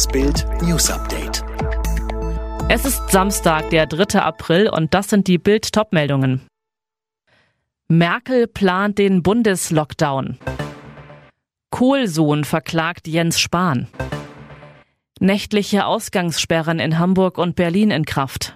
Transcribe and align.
Das 0.00 0.08
Bild 0.08 0.46
News 0.62 0.90
Update. 0.90 1.44
Es 2.70 2.86
ist 2.86 3.10
Samstag, 3.10 3.68
der 3.68 3.84
3. 3.84 4.18
April 4.18 4.70
und 4.70 4.94
das 4.94 5.10
sind 5.10 5.28
die 5.28 5.36
Bild 5.36 5.74
Topmeldungen. 5.74 6.40
Merkel 7.86 8.46
plant 8.46 8.96
den 8.96 9.22
Bundeslockdown. 9.22 10.38
Kohlsohn 11.68 12.44
verklagt 12.44 13.08
Jens 13.08 13.38
Spahn. 13.38 13.88
Nächtliche 15.20 15.84
Ausgangssperren 15.84 16.78
in 16.78 16.98
Hamburg 16.98 17.36
und 17.36 17.54
Berlin 17.54 17.90
in 17.90 18.06
Kraft. 18.06 18.54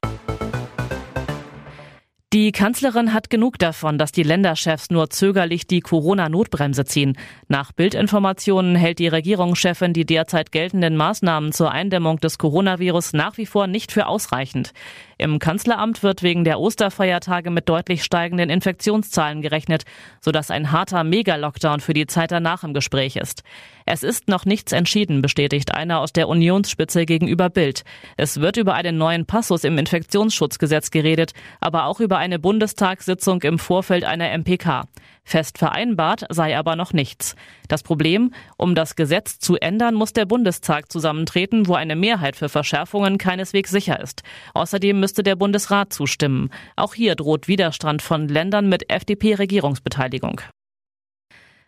Die 2.34 2.50
Kanzlerin 2.50 3.14
hat 3.14 3.30
genug 3.30 3.60
davon, 3.60 3.96
dass 3.96 4.10
die 4.10 4.24
Länderchefs 4.24 4.90
nur 4.90 5.08
zögerlich 5.08 5.68
die 5.68 5.78
Corona-Notbremse 5.78 6.84
ziehen. 6.84 7.16
Nach 7.46 7.70
Bildinformationen 7.70 8.74
hält 8.74 8.98
die 8.98 9.06
Regierungschefin 9.06 9.92
die 9.92 10.04
derzeit 10.04 10.50
geltenden 10.50 10.96
Maßnahmen 10.96 11.52
zur 11.52 11.70
Eindämmung 11.70 12.18
des 12.18 12.38
Coronavirus 12.38 13.12
nach 13.12 13.36
wie 13.36 13.46
vor 13.46 13.68
nicht 13.68 13.92
für 13.92 14.08
ausreichend. 14.08 14.72
Im 15.16 15.38
Kanzleramt 15.38 16.02
wird 16.02 16.24
wegen 16.24 16.42
der 16.42 16.58
Osterfeiertage 16.58 17.50
mit 17.50 17.68
deutlich 17.68 18.02
steigenden 18.02 18.50
Infektionszahlen 18.50 19.40
gerechnet, 19.40 19.84
sodass 20.20 20.50
ein 20.50 20.72
harter 20.72 21.04
Mega-Lockdown 21.04 21.78
für 21.78 21.94
die 21.94 22.08
Zeit 22.08 22.32
danach 22.32 22.64
im 22.64 22.74
Gespräch 22.74 23.14
ist. 23.14 23.44
Es 23.86 24.02
ist 24.02 24.28
noch 24.28 24.44
nichts 24.44 24.72
entschieden, 24.72 25.22
bestätigt 25.22 25.74
einer 25.74 26.00
aus 26.00 26.12
der 26.12 26.28
Unionsspitze 26.28 27.04
gegenüber 27.04 27.50
Bild. 27.50 27.84
Es 28.16 28.40
wird 28.40 28.56
über 28.56 28.74
einen 28.74 28.96
neuen 28.96 29.26
Passus 29.26 29.62
im 29.62 29.78
Infektionsschutzgesetz 29.78 30.90
geredet, 30.90 31.32
aber 31.60 31.84
auch 31.84 32.00
über 32.00 32.16
eine 32.24 32.38
Bundestagssitzung 32.38 33.42
im 33.42 33.58
Vorfeld 33.58 34.02
einer 34.04 34.30
MPK. 34.30 34.84
Fest 35.24 35.58
vereinbart 35.58 36.24
sei 36.30 36.56
aber 36.56 36.74
noch 36.74 36.94
nichts. 36.94 37.36
Das 37.68 37.82
Problem, 37.82 38.32
um 38.56 38.74
das 38.74 38.96
Gesetz 38.96 39.38
zu 39.38 39.56
ändern, 39.56 39.94
muss 39.94 40.14
der 40.14 40.24
Bundestag 40.24 40.90
zusammentreten, 40.90 41.68
wo 41.68 41.74
eine 41.74 41.96
Mehrheit 41.96 42.36
für 42.36 42.48
Verschärfungen 42.48 43.18
keineswegs 43.18 43.70
sicher 43.70 44.00
ist. 44.00 44.22
Außerdem 44.54 44.98
müsste 44.98 45.22
der 45.22 45.36
Bundesrat 45.36 45.92
zustimmen. 45.92 46.48
Auch 46.76 46.94
hier 46.94 47.14
droht 47.14 47.46
Widerstand 47.46 48.00
von 48.00 48.26
Ländern 48.26 48.70
mit 48.70 48.90
FDP-Regierungsbeteiligung. 48.90 50.40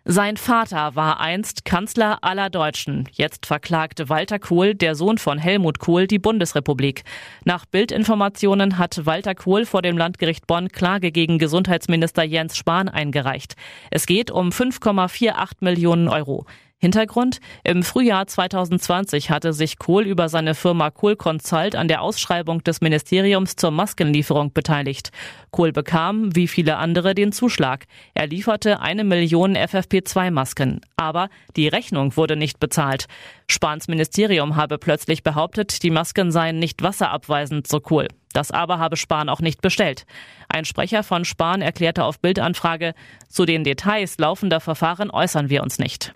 Sein 0.08 0.36
Vater 0.36 0.94
war 0.94 1.18
einst 1.18 1.64
Kanzler 1.64 2.18
aller 2.22 2.48
Deutschen. 2.48 3.08
Jetzt 3.10 3.44
verklagte 3.44 4.08
Walter 4.08 4.38
Kohl, 4.38 4.76
der 4.76 4.94
Sohn 4.94 5.18
von 5.18 5.36
Helmut 5.36 5.80
Kohl, 5.80 6.06
die 6.06 6.20
Bundesrepublik. 6.20 7.02
Nach 7.44 7.66
Bildinformationen 7.66 8.78
hat 8.78 9.04
Walter 9.04 9.34
Kohl 9.34 9.66
vor 9.66 9.82
dem 9.82 9.98
Landgericht 9.98 10.46
Bonn 10.46 10.68
Klage 10.68 11.10
gegen 11.10 11.40
Gesundheitsminister 11.40 12.22
Jens 12.22 12.56
Spahn 12.56 12.88
eingereicht. 12.88 13.56
Es 13.90 14.06
geht 14.06 14.30
um 14.30 14.50
5,48 14.50 15.56
Millionen 15.58 16.06
Euro. 16.06 16.46
Hintergrund? 16.78 17.38
Im 17.64 17.82
Frühjahr 17.82 18.26
2020 18.26 19.30
hatte 19.30 19.54
sich 19.54 19.78
Kohl 19.78 20.04
über 20.04 20.28
seine 20.28 20.54
Firma 20.54 20.90
Kohl 20.90 21.16
Consult 21.16 21.74
an 21.74 21.88
der 21.88 22.02
Ausschreibung 22.02 22.62
des 22.64 22.82
Ministeriums 22.82 23.56
zur 23.56 23.70
Maskenlieferung 23.70 24.52
beteiligt. 24.52 25.10
Kohl 25.50 25.72
bekam, 25.72 26.36
wie 26.36 26.46
viele 26.46 26.76
andere, 26.76 27.14
den 27.14 27.32
Zuschlag. 27.32 27.86
Er 28.12 28.26
lieferte 28.26 28.80
eine 28.80 29.04
Million 29.04 29.56
FFP2-Masken. 29.56 30.82
Aber 30.96 31.30
die 31.56 31.68
Rechnung 31.68 32.14
wurde 32.14 32.36
nicht 32.36 32.60
bezahlt. 32.60 33.06
Spahns 33.48 33.88
Ministerium 33.88 34.56
habe 34.56 34.76
plötzlich 34.76 35.22
behauptet, 35.22 35.82
die 35.82 35.90
Masken 35.90 36.30
seien 36.30 36.58
nicht 36.58 36.82
wasserabweisend, 36.82 37.66
so 37.66 37.80
Kohl. 37.80 38.08
Das 38.34 38.50
aber 38.50 38.78
habe 38.78 38.98
Spahn 38.98 39.30
auch 39.30 39.40
nicht 39.40 39.62
bestellt. 39.62 40.04
Ein 40.50 40.66
Sprecher 40.66 41.02
von 41.02 41.24
Spahn 41.24 41.62
erklärte 41.62 42.04
auf 42.04 42.20
Bildanfrage, 42.20 42.92
zu 43.30 43.46
den 43.46 43.64
Details 43.64 44.18
laufender 44.18 44.60
Verfahren 44.60 45.10
äußern 45.10 45.48
wir 45.48 45.62
uns 45.62 45.78
nicht. 45.78 46.12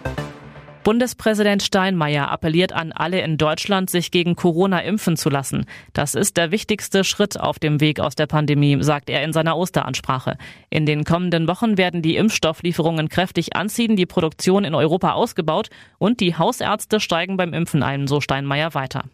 Bundespräsident 0.83 1.62
Steinmeier 1.62 2.31
appelliert 2.31 2.73
an 2.73 2.92
alle 2.92 3.20
in 3.20 3.36
Deutschland, 3.36 3.91
sich 3.91 4.11
gegen 4.11 4.34
Corona 4.34 4.81
impfen 4.81 5.19
zu 5.19 5.28
lassen. 5.28 5.67
Das 5.92 6.14
ist 6.14 6.39
der 6.39 6.53
wichtigste 6.53 7.05
Schritt 7.05 7.39
auf 7.39 7.59
dem 7.59 7.81
Weg 7.81 8.00
aus 8.00 8.14
der 8.14 8.27
Pandemie, 8.27 8.83
sagt 8.83 9.11
er 9.11 9.23
in 9.23 9.34
seiner 9.34 9.58
Osteransprache. 9.58 10.39
In 10.70 10.86
den 10.86 11.05
kommenden 11.05 11.48
Wochen 11.48 11.77
werden 11.77 12.01
die 12.01 12.17
Impfstofflieferungen 12.17 13.11
kräftig 13.11 13.55
anziehen, 13.57 13.95
die 13.95 14.07
Produktion 14.07 14.64
in 14.64 14.74
Europa 14.74 15.13
ausgebaut 15.13 15.69
und 15.98 16.20
die 16.20 16.36
Hausärzte 16.36 16.98
steigen 16.98 17.36
beim 17.36 17.52
Impfen 17.52 17.83
ein, 17.83 18.07
so 18.07 18.23
Steinmeier 18.23 18.73
weiter. 18.73 19.05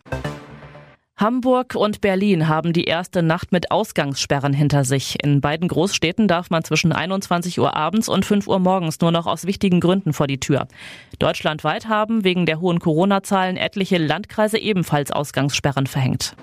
Hamburg 1.19 1.75
und 1.75 2.03
Berlin 2.03 2.47
haben 2.47 2.75
die 2.75 2.85
erste 2.85 3.23
Nacht 3.23 3.51
mit 3.51 3.71
Ausgangssperren 3.71 4.53
hinter 4.53 4.85
sich. 4.85 5.25
In 5.25 5.41
beiden 5.41 5.67
Großstädten 5.67 6.29
darf 6.29 6.51
man 6.51 6.63
zwischen 6.63 6.93
21 6.93 7.59
Uhr 7.59 7.75
abends 7.75 8.11
und 8.11 8.27
5 8.27 8.47
Uhr 8.47 8.59
morgens 8.59 9.01
nur 9.01 9.13
noch 9.13 9.27
aus 9.27 9.47
wichtigen 9.47 9.81
Gründen 9.81 10.13
vor 10.13 10.27
die 10.27 10.41
Tür. 10.41 10.69
Deutschlandweit 11.19 11.89
haben 11.89 12.23
wegen 12.23 12.45
der 12.45 12.61
hohen 12.61 12.81
Corona-Zahlen 12.81 13.57
etliche 13.57 13.97
Landkreise 13.97 14.59
ebenfalls 14.59 15.11
Ausgangssperren 15.11 15.87
verhängt. 15.87 16.37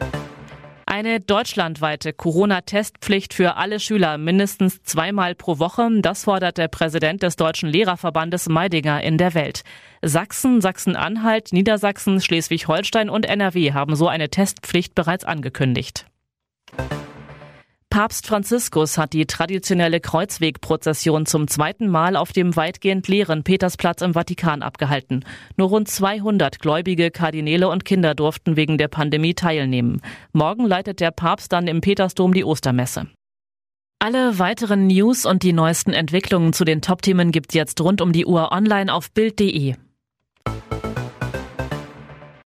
Eine 0.95 1.19
deutschlandweite 1.19 2.13
Corona-Testpflicht 2.13 3.33
für 3.33 3.55
alle 3.55 3.79
Schüler 3.79 4.19
mindestens 4.19 4.83
zweimal 4.83 5.33
pro 5.33 5.57
Woche, 5.57 5.89
das 6.01 6.25
fordert 6.25 6.59
der 6.59 6.67
Präsident 6.67 7.23
des 7.23 7.35
Deutschen 7.35 7.67
Lehrerverbandes 7.67 8.47
Meidinger 8.47 9.01
in 9.01 9.17
der 9.17 9.33
Welt. 9.33 9.63
Sachsen, 10.03 10.61
Sachsen-Anhalt, 10.61 11.51
Niedersachsen, 11.51 12.21
Schleswig-Holstein 12.21 13.09
und 13.09 13.25
NRW 13.25 13.73
haben 13.73 13.95
so 13.95 14.07
eine 14.07 14.29
Testpflicht 14.29 14.93
bereits 14.93 15.25
angekündigt. 15.25 16.05
Papst 17.93 18.25
Franziskus 18.25 18.97
hat 18.97 19.13
die 19.13 19.27
traditionelle 19.27 19.99
Kreuzwegprozession 19.99 21.27
zum 21.27 21.47
zweiten 21.47 21.87
Mal 21.87 22.15
auf 22.15 22.31
dem 22.31 22.55
weitgehend 22.55 23.07
leeren 23.07 23.43
Petersplatz 23.43 24.01
im 24.01 24.15
Vatikan 24.15 24.63
abgehalten. 24.63 25.23
Nur 25.57 25.67
rund 25.69 25.87
200 25.87 26.57
Gläubige, 26.57 27.11
Kardinäle 27.11 27.69
und 27.69 27.85
Kinder 27.85 28.15
durften 28.15 28.55
wegen 28.55 28.79
der 28.79 28.87
Pandemie 28.87 29.35
teilnehmen. 29.35 30.01
Morgen 30.31 30.65
leitet 30.65 31.01
der 31.01 31.11
Papst 31.11 31.53
dann 31.53 31.67
im 31.67 31.81
Petersdom 31.81 32.33
die 32.33 32.43
Ostermesse. 32.43 33.09
Alle 33.99 34.39
weiteren 34.39 34.87
News 34.87 35.27
und 35.27 35.43
die 35.43 35.53
neuesten 35.53 35.93
Entwicklungen 35.93 36.51
zu 36.51 36.65
den 36.65 36.81
Top-Themen 36.81 37.31
gibt's 37.31 37.53
jetzt 37.53 37.79
rund 37.79 38.01
um 38.01 38.11
die 38.11 38.25
Uhr 38.25 38.51
online 38.51 38.91
auf 38.91 39.11
Bild.de. 39.11 39.75